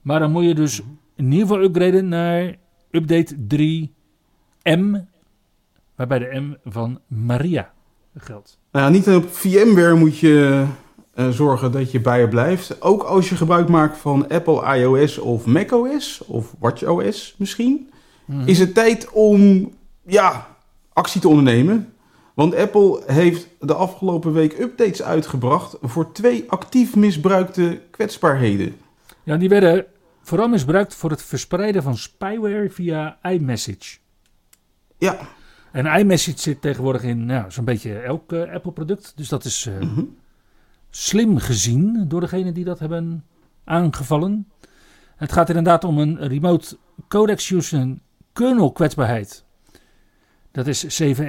Maar 0.00 0.20
dan 0.20 0.32
moet 0.32 0.44
je 0.44 0.54
dus 0.54 0.80
in 1.14 1.32
ieder 1.32 1.40
geval 1.40 1.62
upgraden 1.62 2.08
naar 2.08 2.56
update 2.90 3.36
3M, 3.36 5.06
waarbij 5.94 6.18
de 6.18 6.40
M 6.40 6.70
van 6.70 7.00
Maria 7.06 7.72
geldt. 8.14 8.58
Nou 8.72 8.84
ja, 8.84 8.90
niet 8.90 9.08
op 9.08 9.34
VMware 9.34 9.94
moet 9.94 10.18
je 10.18 10.66
eh, 11.14 11.28
zorgen 11.28 11.72
dat 11.72 11.90
je 11.90 12.00
bij 12.00 12.20
je 12.20 12.28
blijft. 12.28 12.82
Ook 12.82 13.02
als 13.02 13.28
je 13.28 13.36
gebruik 13.36 13.68
maakt 13.68 13.98
van 13.98 14.28
Apple 14.28 14.76
iOS 14.76 15.18
of 15.18 15.46
macOS 15.46 16.22
of 16.26 16.54
watchOS 16.58 17.34
misschien. 17.38 17.90
Mhm. 18.24 18.48
Is 18.48 18.58
het 18.58 18.74
tijd 18.74 19.10
om 19.10 19.70
ja, 20.06 20.46
actie 20.92 21.20
te 21.20 21.28
ondernemen. 21.28 21.92
Want 22.34 22.54
Apple 22.54 23.02
heeft 23.06 23.48
de 23.60 23.74
afgelopen 23.74 24.32
week 24.32 24.58
updates 24.58 25.02
uitgebracht 25.02 25.76
voor 25.80 26.12
twee 26.12 26.44
actief 26.48 26.96
misbruikte 26.96 27.80
kwetsbaarheden. 27.90 28.76
Ja, 29.22 29.36
die 29.36 29.48
werden 29.48 29.86
vooral 30.22 30.48
misbruikt 30.48 30.94
voor 30.94 31.10
het 31.10 31.22
verspreiden 31.22 31.82
van 31.82 31.96
spyware 31.96 32.70
via 32.70 33.18
iMessage. 33.22 33.98
Ja, 34.98 35.18
En 35.72 35.86
iMessage 35.86 36.38
zit 36.38 36.60
tegenwoordig 36.60 37.02
in 37.02 37.24
nou, 37.24 37.50
zo'n 37.50 37.64
beetje 37.64 37.98
elk 37.98 38.32
eh, 38.32 38.52
Apple-product. 38.52 39.12
Dus 39.16 39.28
dat 39.28 39.44
is 39.44 39.66
eh, 39.66 39.80
mhm. 39.80 40.04
slim 40.90 41.38
gezien 41.38 42.04
door 42.08 42.20
degenen 42.20 42.54
die 42.54 42.64
dat 42.64 42.78
hebben 42.78 43.24
aangevallen. 43.64 44.48
Het 45.16 45.32
gaat 45.32 45.48
inderdaad 45.48 45.84
om 45.84 45.98
een 45.98 46.28
remote 46.28 46.78
code 47.08 47.32
execution 47.32 48.00
kernel 48.32 48.72
kwetsbaarheid. 48.72 49.44
Dat 50.50 50.66
is 50.66 51.00
E 51.00 51.14
7E 51.14 51.18
2023-32434. 51.18 51.22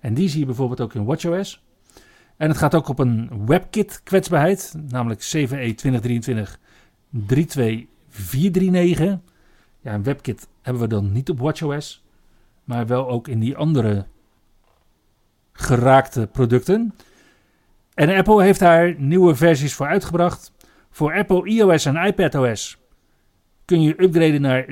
En 0.00 0.14
die 0.14 0.28
zie 0.28 0.40
je 0.40 0.46
bijvoorbeeld 0.46 0.80
ook 0.80 0.94
in 0.94 1.04
WatchOS. 1.04 1.64
En 2.36 2.48
het 2.48 2.58
gaat 2.58 2.74
ook 2.74 2.88
op 2.88 2.98
een 2.98 3.46
WebKit 3.46 4.00
kwetsbaarheid, 4.04 4.74
namelijk 4.88 5.30
E 5.32 5.46
7E 5.46 5.74
2023-32439. 7.16 7.20
Ja, 9.84 9.94
een 9.94 10.02
WebKit 10.02 10.48
hebben 10.62 10.82
we 10.82 10.88
dan 10.88 11.12
niet 11.12 11.30
op 11.30 11.38
WatchOS, 11.38 12.04
maar 12.64 12.86
wel 12.86 13.08
ook 13.08 13.28
in 13.28 13.40
die 13.40 13.56
andere 13.56 14.06
geraakte 15.52 16.28
producten. 16.32 16.94
En 17.94 18.16
Apple 18.16 18.42
heeft 18.42 18.60
daar 18.60 18.94
nieuwe 18.98 19.34
versies 19.34 19.74
voor 19.74 19.86
uitgebracht. 19.86 20.52
Voor 20.90 21.14
Apple 21.14 21.48
iOS 21.48 21.84
en 21.84 21.96
iPadOS 21.96 22.78
kun 23.64 23.82
je 23.82 24.02
upgraden 24.02 24.40
naar 24.40 24.66
16.5.1. 24.66 24.70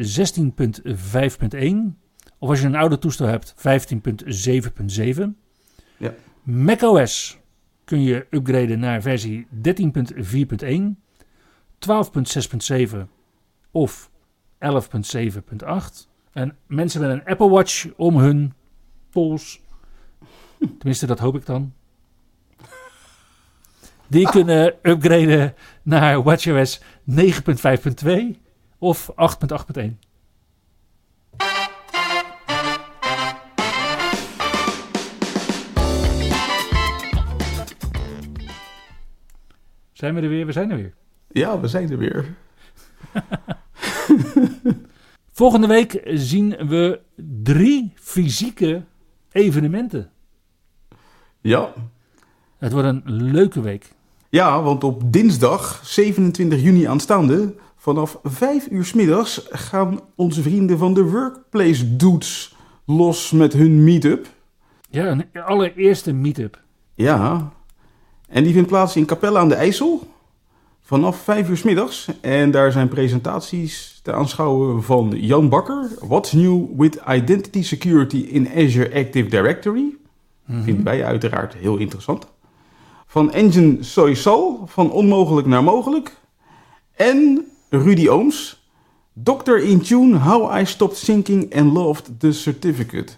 Of 2.38 2.48
als 2.48 2.60
je 2.60 2.66
een 2.66 2.76
oude 2.76 2.98
toestel 2.98 3.26
hebt, 3.26 3.54
15.7.7. 3.56 5.22
Ja. 5.96 6.14
macOS 6.42 7.38
kun 7.84 8.02
je 8.02 8.26
upgraden 8.30 8.78
naar 8.78 9.02
versie 9.02 9.46
13.4.1, 9.54 9.56
12.6.7 12.88 12.96
of 13.70 14.10
11.7.8. 14.62 16.08
En 16.32 16.56
mensen 16.66 17.00
met 17.00 17.10
een 17.10 17.24
Apple 17.24 17.48
Watch 17.48 17.86
om 17.96 18.16
hun 18.16 18.52
pols, 19.10 19.60
tenminste 20.78 21.06
dat 21.06 21.18
hoop 21.18 21.36
ik 21.36 21.46
dan, 21.46 21.72
die 24.08 24.30
kunnen 24.30 24.74
upgraden 24.82 25.54
naar 25.82 26.22
WatchOS 26.22 26.80
9.5.2 27.10 28.10
of 28.78 29.10
8.8.1. 29.10 29.98
Zijn 39.92 40.14
we 40.14 40.20
er 40.20 40.28
weer? 40.28 40.46
We 40.46 40.52
zijn 40.52 40.70
er 40.70 40.76
weer. 40.76 40.94
ja, 41.28 41.60
we 41.60 41.68
zijn 41.68 41.90
er 41.90 41.98
weer. 41.98 42.34
Volgende 45.32 45.66
week 45.66 46.02
zien 46.04 46.48
we 46.68 47.00
drie 47.42 47.92
fysieke 47.94 48.82
evenementen. 49.32 50.10
Ja. 51.40 51.72
Het 52.58 52.72
wordt 52.72 52.88
een 52.88 53.02
leuke 53.04 53.60
week. 53.60 53.92
ja, 54.28 54.62
want 54.62 54.84
op 54.84 55.12
dinsdag 55.12 55.80
27 55.84 56.62
juni 56.62 56.84
aanstaande, 56.84 57.54
vanaf 57.76 58.18
5 58.22 58.68
uur 58.70 58.84
's 58.84 58.92
middags, 58.92 59.46
gaan 59.50 60.00
onze 60.14 60.42
vrienden 60.42 60.78
van 60.78 60.94
de 60.94 61.02
Workplace 61.02 61.96
Dudes 61.96 62.56
los 62.86 63.30
met 63.30 63.52
hun 63.52 63.84
meetup. 63.84 64.26
Ja, 64.90 65.06
een 65.06 65.42
allereerste 65.44 66.12
meetup. 66.12 66.60
Ja, 66.94 67.52
en 68.28 68.44
die 68.44 68.52
vindt 68.52 68.68
plaats 68.68 68.96
in 68.96 69.06
Capelle 69.06 69.38
aan 69.38 69.48
de 69.48 69.54
IJssel. 69.54 70.11
Vanaf 70.82 71.16
5 71.16 71.48
uur 71.48 71.56
's 71.56 71.62
middags. 71.62 72.08
En 72.20 72.50
daar 72.50 72.72
zijn 72.72 72.88
presentaties 72.88 74.00
te 74.02 74.12
aanschouwen 74.12 74.82
van 74.82 75.12
Jan 75.16 75.48
Bakker. 75.48 75.90
What's 76.00 76.32
new 76.32 76.66
with 76.76 77.00
identity 77.08 77.62
security 77.62 78.16
in 78.16 78.48
Azure 78.48 78.94
Active 78.94 79.28
Directory? 79.28 79.94
Mhm. 80.44 80.62
Vinden 80.62 80.84
wij 80.84 81.04
uiteraard 81.04 81.54
heel 81.54 81.76
interessant. 81.76 82.26
Van 83.06 83.32
Engine 83.32 83.82
Soysal, 83.82 84.62
van 84.66 84.90
onmogelijk 84.90 85.46
naar 85.46 85.64
mogelijk. 85.64 86.16
En 86.96 87.44
Rudy 87.68 88.08
Ooms, 88.08 88.66
Dr. 89.12 89.56
Intune, 89.56 90.18
How 90.18 90.58
I 90.60 90.64
Stopped 90.64 91.04
Thinking 91.04 91.54
and 91.54 91.72
Loved 91.72 92.10
the 92.18 92.32
Certificate. 92.32 93.12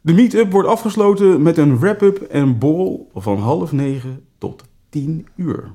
De 0.00 0.12
meetup 0.12 0.52
wordt 0.52 0.68
afgesloten 0.68 1.42
met 1.42 1.58
een 1.58 1.78
wrap-up 1.78 2.18
en 2.18 2.58
borrel 2.58 3.10
van 3.14 3.38
half 3.38 3.72
negen 3.72 4.24
tot 4.38 4.64
tien 4.88 5.26
uur. 5.36 5.70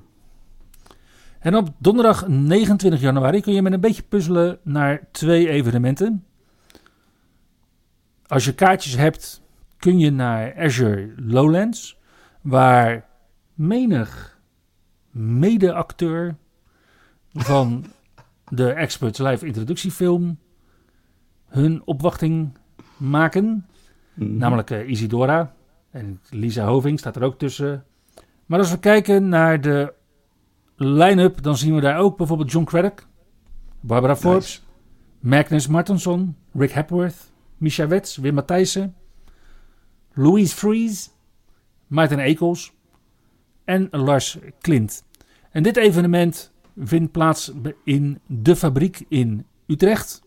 En 1.48 1.56
op 1.56 1.70
donderdag 1.78 2.28
29 2.28 3.02
januari 3.02 3.42
kun 3.42 3.54
je 3.54 3.62
met 3.62 3.74
een 3.74 3.80
beetje 3.80 4.04
puzzelen 4.04 4.60
naar 4.64 5.08
twee 5.12 5.50
evenementen. 5.50 6.26
Als 8.26 8.46
je 8.46 8.54
kaartjes 8.54 8.96
hebt, 8.96 9.42
kun 9.78 10.00
je 10.00 10.12
naar 10.12 10.56
Azure 10.58 11.14
Lowlands, 11.16 12.00
waar 12.42 13.06
menig 13.54 14.40
mede-acteur 15.12 16.36
van 17.34 17.86
de 18.50 18.72
Experts 18.72 19.20
Live 19.20 19.46
introductiefilm 19.46 20.40
hun 21.48 21.82
opwachting 21.86 22.58
maken. 22.98 23.66
Mhm. 24.14 24.38
Namelijk 24.38 24.72
eh, 24.72 24.90
Isidora. 24.90 25.54
En 25.92 26.22
Lisa 26.30 26.66
Hoving 26.66 27.00
staat 27.00 27.16
er 27.16 27.24
ook 27.24 27.38
tussen. 27.38 27.86
Maar 28.46 28.60
als 28.60 28.72
we 28.72 28.80
kijken 28.80 29.30
naar 29.30 29.62
de 29.62 29.94
line-up, 30.78 31.44
dan 31.44 31.58
zien 31.58 31.76
we 31.76 31.82
daar 31.82 31.98
ook 31.98 32.18
bijvoorbeeld 32.18 32.52
John 32.52 32.66
Craddock, 32.66 33.08
Barbara 33.80 34.16
Forbes, 34.16 34.64
Magnus 35.20 35.68
Martenson, 35.68 36.36
Rick 36.54 36.72
Hepworth, 36.72 37.32
Misha 37.58 37.88
Wets, 37.88 38.18
Wim 38.18 38.34
Matthijssen, 38.34 38.96
Louise 40.14 40.56
Fries, 40.56 41.12
Maarten 41.88 42.20
Ekels 42.20 42.74
en 43.66 43.88
Lars 43.92 44.38
Klint. 44.60 45.04
En 45.52 45.64
dit 45.64 45.78
evenement 45.78 46.52
vindt 46.78 47.12
plaats 47.12 47.52
in 47.84 48.20
de 48.26 48.56
fabriek 48.56 49.06
in 49.10 49.46
Utrecht. 49.66 50.22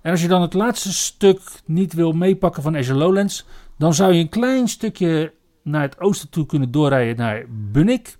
En 0.00 0.10
als 0.10 0.22
je 0.22 0.28
dan 0.28 0.42
het 0.42 0.54
laatste 0.54 0.92
stuk 0.92 1.40
niet 1.64 1.92
wil 1.92 2.12
meepakken 2.12 2.62
van 2.62 2.76
Azure 2.76 2.98
Lowlands, 2.98 3.46
dan 3.78 3.94
zou 3.94 4.12
je 4.12 4.20
een 4.20 4.28
klein 4.28 4.68
stukje 4.68 5.32
naar 5.62 5.82
het 5.82 6.00
oosten 6.00 6.28
toe 6.28 6.46
kunnen 6.46 6.70
doorrijden 6.70 7.16
naar 7.16 7.44
Bunnik. 7.48 8.16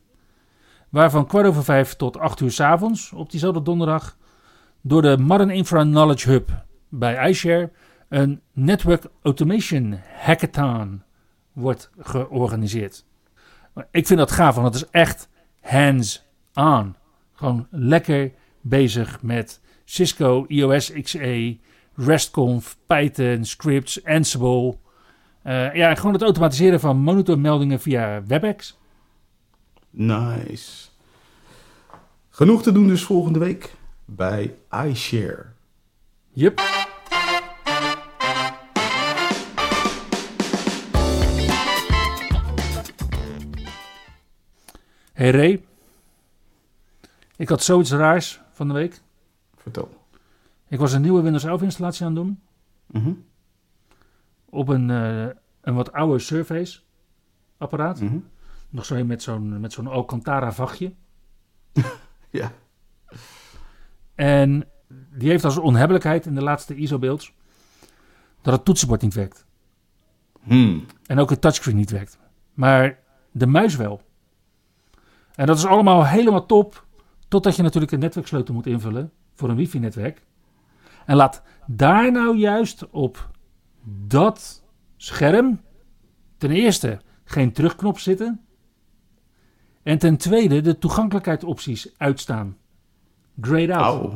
Waar 0.94 1.10
van 1.10 1.26
kwart 1.26 1.46
over 1.46 1.64
vijf 1.64 1.94
tot 1.94 2.18
acht 2.18 2.40
uur 2.40 2.50
s 2.50 2.60
avonds 2.60 3.12
op 3.12 3.30
diezelfde 3.30 3.62
donderdag 3.62 4.16
door 4.80 5.02
de 5.02 5.16
Modern 5.18 5.50
Infra 5.50 5.82
Knowledge 5.82 6.30
Hub 6.30 6.64
bij 6.88 7.30
iShare 7.30 7.70
een 8.08 8.40
Network 8.52 9.06
Automation 9.22 9.98
Hackathon 10.16 11.02
wordt 11.52 11.90
georganiseerd. 11.98 13.04
Ik 13.90 14.06
vind 14.06 14.18
dat 14.18 14.30
gaaf, 14.30 14.54
want 14.54 14.66
het 14.66 14.82
is 14.82 14.90
echt 14.90 15.28
hands-on. 15.60 16.96
Gewoon 17.32 17.66
lekker 17.70 18.32
bezig 18.60 19.22
met 19.22 19.60
Cisco, 19.84 20.44
iOS 20.48 20.92
XE, 21.02 21.58
RESTconf, 21.94 22.76
Python, 22.86 23.44
scripts, 23.44 24.04
Ansible. 24.04 24.76
Uh, 25.44 25.74
ja, 25.74 25.94
gewoon 25.94 26.12
het 26.12 26.22
automatiseren 26.22 26.80
van 26.80 26.96
monitormeldingen 26.96 27.80
via 27.80 28.22
WebEx. 28.26 28.82
Nice. 29.96 30.88
Genoeg 32.30 32.62
te 32.62 32.72
doen 32.72 32.86
dus 32.86 33.04
volgende 33.04 33.38
week 33.38 33.74
bij 34.04 34.56
iShare. 34.70 35.46
Yep. 36.32 36.60
Hey 45.12 45.30
Ray. 45.30 45.64
Ik 47.36 47.48
had 47.48 47.62
zoiets 47.62 47.90
raars 47.90 48.40
van 48.52 48.68
de 48.68 48.74
week. 48.74 49.00
Vertel. 49.56 50.00
Ik 50.68 50.78
was 50.78 50.92
een 50.92 51.02
nieuwe 51.02 51.22
Windows 51.22 51.44
11 51.44 51.62
installatie 51.62 52.06
aan 52.06 52.16
het 52.16 52.24
doen. 52.24 52.40
Mhm. 52.86 53.12
Op 54.44 54.68
een, 54.68 54.88
uh, 54.88 55.26
een 55.60 55.74
wat 55.74 55.92
oude 55.92 56.18
Surface 56.18 56.80
apparaat. 57.56 58.00
Mhm. 58.00 58.18
Nog 58.74 58.84
zo 58.84 59.04
met 59.04 59.22
zo'n 59.22 59.60
met 59.60 59.72
zo'n 59.72 59.86
Alcantara 59.86 60.52
vachtje. 60.52 60.92
Ja. 62.30 62.52
En 64.14 64.64
die 65.12 65.28
heeft 65.28 65.44
als 65.44 65.58
onhebbelijkheid 65.58 66.26
in 66.26 66.34
de 66.34 66.42
laatste 66.42 66.74
ISO-beelds 66.74 67.32
dat 68.42 68.54
het 68.54 68.64
toetsenbord 68.64 69.02
niet 69.02 69.14
werkt. 69.14 69.46
Hmm. 70.42 70.84
En 71.06 71.18
ook 71.18 71.30
het 71.30 71.40
touchscreen 71.40 71.76
niet 71.76 71.90
werkt. 71.90 72.18
Maar 72.54 72.98
de 73.32 73.46
muis 73.46 73.76
wel. 73.76 74.00
En 75.34 75.46
dat 75.46 75.56
is 75.56 75.66
allemaal 75.66 76.06
helemaal 76.06 76.46
top. 76.46 76.86
Totdat 77.28 77.56
je 77.56 77.62
natuurlijk 77.62 77.92
een 77.92 77.98
netwerksleutel 77.98 78.54
moet 78.54 78.66
invullen 78.66 79.12
voor 79.34 79.48
een 79.48 79.56
wifi-netwerk. 79.56 80.22
En 81.06 81.16
laat 81.16 81.42
daar 81.66 82.12
nou 82.12 82.36
juist 82.36 82.90
op 82.90 83.30
dat 84.06 84.64
scherm 84.96 85.60
ten 86.36 86.50
eerste 86.50 87.00
geen 87.24 87.52
terugknop 87.52 87.98
zitten. 87.98 88.44
En 89.84 89.98
ten 89.98 90.16
tweede 90.16 90.60
de 90.60 90.78
toegankelijkheidsopties 90.78 91.88
uitstaan. 91.96 92.56
Grayed 93.40 93.70
out. 93.70 94.12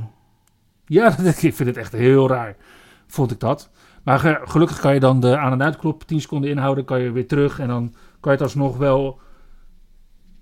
Ja, 0.86 1.10
dat- 1.22 1.42
ik 1.42 1.54
vind 1.54 1.68
het 1.68 1.76
echt 1.76 1.92
heel 1.92 2.28
raar. 2.28 2.56
Vond 3.06 3.30
ik 3.30 3.40
dat. 3.40 3.70
Maar 4.02 4.18
ge- 4.18 4.40
gelukkig 4.44 4.80
kan 4.80 4.94
je 4.94 5.00
dan 5.00 5.20
de 5.20 5.38
aan- 5.38 5.52
en 5.52 5.62
uitklop 5.62 6.04
10 6.06 6.20
seconden 6.20 6.50
inhouden. 6.50 6.84
Kan 6.84 7.00
je 7.00 7.10
weer 7.12 7.26
terug. 7.26 7.58
En 7.58 7.68
dan 7.68 7.88
kan 8.20 8.32
je 8.32 8.38
het 8.38 8.40
alsnog 8.46 8.76
wel 8.76 9.18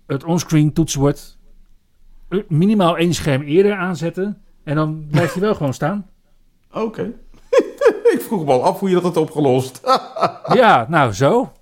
het 0.07 0.25
onscreen 0.25 0.73
toetsenbord 0.73 1.39
minimaal 2.49 2.97
één 2.97 3.15
scherm 3.15 3.43
eerder 3.43 3.77
aanzetten. 3.77 4.43
En 4.65 4.75
dan 4.75 5.07
blijft 5.11 5.33
hij 5.33 5.43
wel 5.43 5.55
gewoon 5.55 5.75
staan. 5.75 6.07
Oké. 6.73 7.13
ik 8.15 8.21
vroeg 8.21 8.45
me 8.45 8.53
al 8.53 8.65
af 8.65 8.79
hoe 8.81 8.89
je 8.89 8.95
dat 8.95 9.05
had 9.05 9.17
opgelost. 9.17 9.81
Ja, 10.53 10.87
nou 10.89 11.13
zo. 11.13 11.53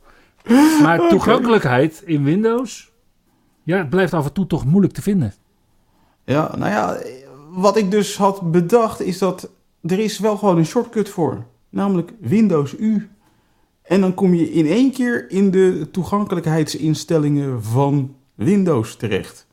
Maar 0.83 1.09
toegankelijkheid 1.09 2.03
in 2.05 2.25
Windows. 2.25 2.93
Ja, 3.65 3.79
het 3.79 3.91
blijft 3.91 4.13
af 4.13 4.25
en 4.25 4.33
toe 4.33 4.47
toch 4.47 4.65
moeilijk 4.65 4.95
te 4.95 5.03
vinden. 5.03 5.35
Ja, 6.25 6.57
nou 6.57 6.71
ja, 6.71 6.99
wat 7.51 7.77
ik 7.77 7.91
dus 7.91 8.17
had 8.17 8.51
bedacht 8.51 9.01
is 9.01 9.19
dat 9.19 9.51
er 9.83 9.99
is 9.99 10.19
wel 10.19 10.37
gewoon 10.37 10.59
een 10.59 10.67
shortcut 10.67 11.09
voor. 11.09 11.45
Namelijk 11.69 12.13
Windows 12.21 12.75
U. 12.79 13.09
En 13.83 14.01
dan 14.01 14.15
kom 14.15 14.35
je 14.35 14.53
in 14.53 14.67
één 14.67 14.93
keer 14.93 15.31
in 15.31 15.51
de 15.51 15.89
toegankelijkheidsinstellingen 15.91 17.63
van 17.63 18.15
Windows 18.35 18.97
terecht. 18.97 19.47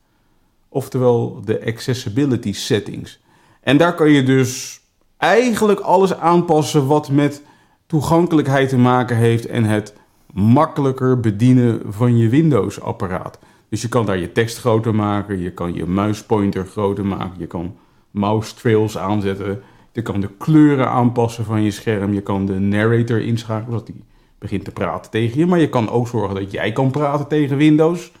Oftewel 0.68 1.40
de 1.44 1.64
accessibility 1.66 2.52
settings. 2.52 3.20
En 3.60 3.76
daar 3.76 3.94
kan 3.94 4.10
je 4.10 4.22
dus 4.22 4.80
eigenlijk 5.16 5.80
alles 5.80 6.14
aanpassen 6.14 6.86
wat 6.86 7.10
met 7.10 7.42
toegankelijkheid 7.86 8.68
te 8.68 8.78
maken 8.78 9.16
heeft 9.16 9.46
en 9.46 9.64
het 9.64 9.94
makkelijker 10.32 11.20
bedienen 11.20 11.82
van 11.86 12.16
je 12.16 12.28
Windows-apparaat. 12.28 13.38
Dus 13.72 13.82
je 13.82 13.88
kan 13.88 14.06
daar 14.06 14.18
je 14.18 14.32
tekst 14.32 14.58
groter 14.58 14.94
maken, 14.94 15.38
je 15.38 15.52
kan 15.52 15.74
je 15.74 15.86
muispointer 15.86 16.66
groter 16.66 17.06
maken, 17.06 17.38
je 17.38 17.46
kan 17.46 17.76
mouse 18.10 18.54
trails 18.54 18.98
aanzetten, 18.98 19.62
je 19.92 20.02
kan 20.02 20.20
de 20.20 20.28
kleuren 20.38 20.88
aanpassen 20.88 21.44
van 21.44 21.62
je 21.62 21.70
scherm, 21.70 22.12
je 22.12 22.20
kan 22.20 22.46
de 22.46 22.58
narrator 22.58 23.20
inschakelen 23.20 23.70
zodat 23.70 23.86
die 23.86 24.04
begint 24.38 24.64
te 24.64 24.70
praten 24.70 25.10
tegen 25.10 25.38
je, 25.38 25.46
maar 25.46 25.58
je 25.58 25.68
kan 25.68 25.90
ook 25.90 26.08
zorgen 26.08 26.34
dat 26.34 26.50
jij 26.50 26.72
kan 26.72 26.90
praten 26.90 27.28
tegen 27.28 27.56
Windows. 27.56 28.12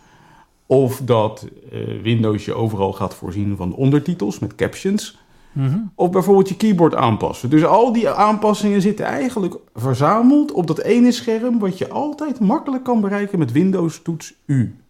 Of 0.66 1.00
dat 1.04 1.48
eh, 1.70 1.80
Windows 2.02 2.44
je 2.44 2.54
overal 2.54 2.92
gaat 2.92 3.14
voorzien 3.14 3.56
van 3.56 3.74
ondertitels 3.74 4.38
met 4.38 4.54
captions. 4.54 5.18
Mhm. 5.52 5.78
Of 5.94 6.10
bijvoorbeeld 6.10 6.48
je 6.48 6.56
keyboard 6.56 6.94
aanpassen. 6.94 7.50
Dus 7.50 7.64
al 7.64 7.92
die 7.92 8.08
aanpassingen 8.08 8.82
zitten 8.82 9.04
eigenlijk 9.04 9.54
verzameld 9.74 10.52
op 10.52 10.66
dat 10.66 10.80
ene 10.80 11.12
scherm... 11.12 11.58
wat 11.58 11.78
je 11.78 11.88
altijd 11.88 12.40
makkelijk 12.40 12.84
kan 12.84 13.00
bereiken 13.00 13.38
met 13.38 13.52
Windows 13.52 14.02
toets 14.02 14.34
U. 14.46 14.81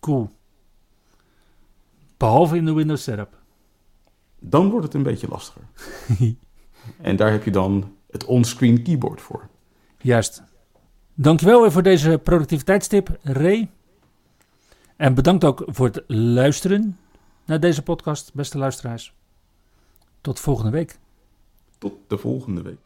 Cool. 0.00 0.30
Behalve 2.16 2.56
in 2.56 2.64
de 2.64 2.72
Windows 2.72 3.02
setup. 3.02 3.38
Dan 4.38 4.70
wordt 4.70 4.86
het 4.86 4.94
een 4.94 5.02
beetje 5.02 5.28
lastiger. 5.28 5.62
en 7.00 7.16
daar 7.16 7.30
heb 7.30 7.44
je 7.44 7.50
dan 7.50 7.96
het 8.10 8.24
onscreen 8.24 8.82
keyboard 8.82 9.20
voor. 9.20 9.48
Juist. 10.00 10.42
Dankjewel 11.14 11.60
weer 11.60 11.72
voor 11.72 11.82
deze 11.82 12.20
productiviteitstip, 12.22 13.18
Ray. 13.22 13.70
En 14.96 15.14
bedankt 15.14 15.44
ook 15.44 15.62
voor 15.66 15.86
het 15.86 16.02
luisteren 16.06 16.98
naar 17.44 17.60
deze 17.60 17.82
podcast, 17.82 18.34
beste 18.34 18.58
luisteraars. 18.58 19.14
Tot 20.20 20.40
volgende 20.40 20.70
week. 20.70 20.98
Tot 21.78 21.94
de 22.06 22.18
volgende 22.18 22.62
week. 22.62 22.85